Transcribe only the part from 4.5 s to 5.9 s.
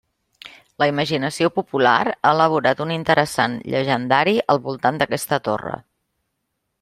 al voltant d'aquesta torre.